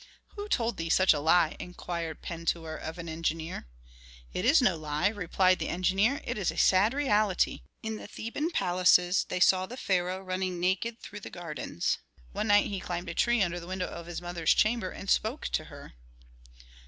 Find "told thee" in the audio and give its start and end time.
0.47-0.89